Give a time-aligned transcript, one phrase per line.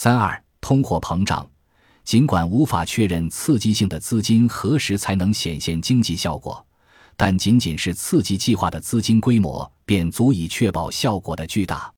[0.00, 1.44] 三二，通货膨胀。
[2.04, 6.64] 尽管无法确认刺激性的资金何时才能显现经济效果，
[7.16, 11.92] 但仅仅是刺激计划的资金规模便足以确保效果的巨大。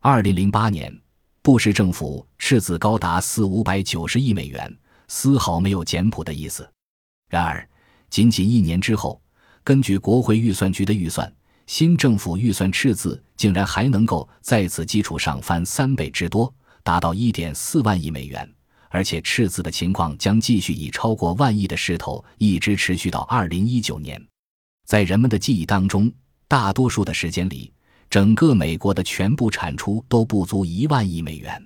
[0.00, 0.92] 二零零八年，
[1.40, 4.76] 布什政府赤字高达四五百九十亿美元，
[5.06, 6.68] 丝毫没有简朴的意思。
[7.30, 7.64] 然而，
[8.10, 9.22] 仅仅一年之后，
[9.62, 11.32] 根据国会预算局的预算，
[11.68, 16.52] 新政府预算赤字竟然还能够在此基础上翻三倍之多，
[16.86, 18.48] 达到一点四万亿美元。
[18.88, 24.24] 而且赤字的情况将继续以超过万亿的势头一直持续到二零一九年。
[24.86, 26.10] 在人们的记忆当中，
[26.46, 27.70] 大多数的时间里，
[28.08, 31.60] 整个美国的全部产出都不足一万亿美元。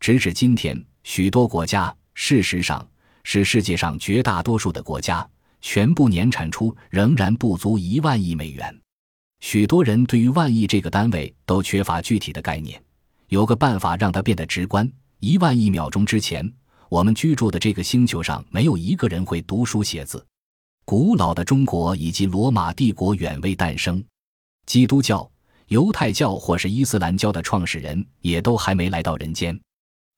[0.00, 2.86] 直至今天，许多国家，事实上
[3.22, 5.26] 是世界上绝大多数的国家，
[5.60, 8.76] 全部年产出仍然不足一万亿美元。
[9.40, 12.82] 许多人对于万亿这个单位都缺乏具体的概念。
[13.28, 16.52] 有个办法让它变得直观：一万亿秒钟之前。
[16.88, 20.24] 我们居住的这个星球上没有一个人会读书写字。
[20.86, 24.02] 古老的中国以及罗马帝国远未诞生，
[24.64, 25.30] 基督教、
[25.66, 29.58] 犹太教或是伊斯兰教的创始人也都还没来到人间。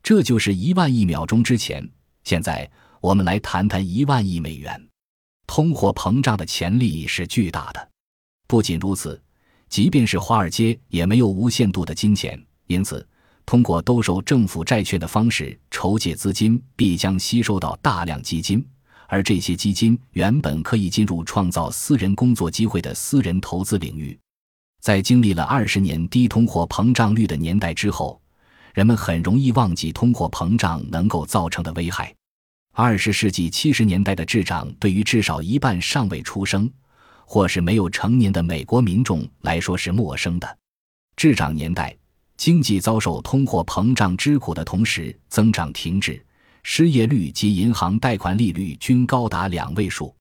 [0.01, 1.85] 这就是一万亿秒钟之前。
[2.23, 4.89] 现在我们来谈谈一万亿美元。
[5.49, 7.91] 通货膨胀的潜力是巨大的。
[8.47, 9.21] 不仅如此，
[9.69, 12.41] 即便是华尔街也没有无限度的金钱，
[12.71, 13.05] 因此。
[13.47, 18.65] 通过兜售政府债券的方式筹借资金，必将吸收到大量基金，
[19.09, 24.17] 而这些基金原本可以进入创造私人工作机会的私人投资领域。
[24.81, 28.23] 在经历了二十年低通货膨胀率的年代之后，
[28.73, 32.15] 人们很容易忘记通货膨胀能够造成的危害。
[32.73, 36.71] 二十世纪七十年代的滞胀对于至少一半尚未出生
[37.25, 40.59] 或是没有成年的美国民众来说是陌生的。
[41.17, 41.97] 滞胀年代。
[42.41, 46.25] 经济遭受通货膨胀之苦的同时，增长停滞，
[46.63, 50.17] 失业率及银行贷款利率均高达两位数。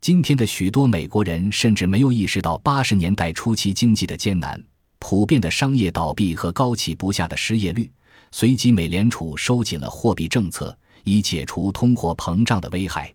[0.00, 4.62] 今天的许多美国人甚至没有意识到八十年代初期经济的艰难、
[5.00, 7.90] 普遍的商业倒闭和高企不下的失业率。
[8.30, 13.12] 随即，美联储收紧了货币政策，以解除通货膨胀的危害。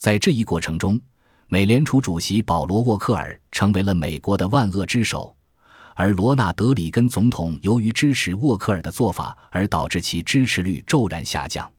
[0.00, 1.00] 在这一过程中，
[1.46, 5.32] 美联储主席保罗·沃克尔成为了美国的万恶之首。
[5.94, 11.70] 而罗纳德·里根总统由于支持沃克尔的做法，而导致其支持率骤然下降，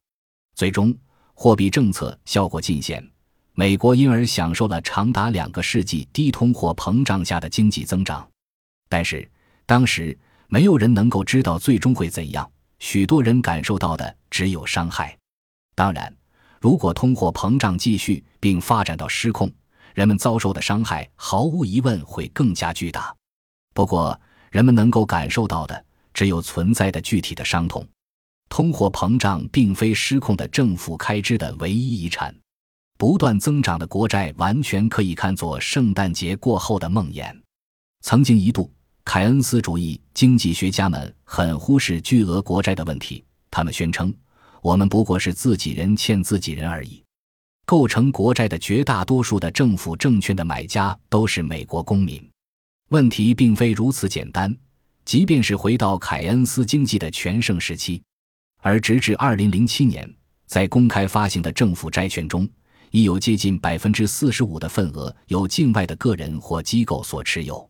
[0.54, 0.94] 最终
[1.34, 3.06] 货币政策效果尽显，
[3.52, 8.26] 美国因而享受了长达两个世纪低通货膨胀下的经济增长。
[8.88, 9.28] 但是
[9.66, 10.18] 当时
[10.48, 15.16] 没有人能够知道最终会怎样，许多人感受到的只有伤害。
[15.74, 16.14] 当然，
[16.58, 19.52] 如果通货膨胀继续并发展到失控，
[19.94, 23.14] 人们遭受的伤害毫无疑问会更加巨大。
[23.76, 24.18] 不过，
[24.50, 27.86] 人们能够感受到的只有存在的具体的伤痛。
[28.48, 32.34] 通货膨胀并非失控的政府开支的唯一遗产。
[32.96, 37.30] 不断增长的国债完全可以看作圣诞节过后的梦魇。
[38.00, 38.72] 曾经一度，
[39.04, 43.22] 凯恩斯主义经济学家们很忽视巨额国债的问题。
[43.50, 44.10] 他们宣称，
[44.62, 47.04] 我们不过是自己人欠自己人而已。
[47.66, 52.26] 构成国债的绝大多数的政府证券的买家都是美国公民。
[52.88, 54.56] 问题并非如此简单。
[55.04, 58.02] 即便是回到凯恩斯经济的全盛时期，
[58.60, 60.12] 而直至二零零七年，
[60.46, 62.48] 在公开发行的政府债券中，
[62.90, 67.68] 已有接近百分之四十五的份额由境外的个人或机构所持有。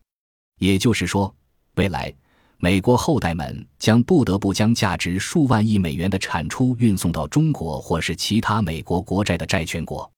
[0.59, 1.31] 也就是说，
[1.75, 2.11] 未来
[2.57, 10.11] 美国后代们将不得不将价值数万亿美元的产出运送到中国或是其他美国国债的债权国。